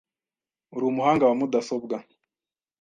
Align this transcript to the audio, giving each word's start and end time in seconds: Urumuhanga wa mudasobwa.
Urumuhanga 0.75 1.23
wa 1.29 1.35
mudasobwa. 1.39 1.97